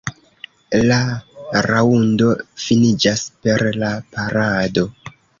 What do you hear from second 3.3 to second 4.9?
per la parado.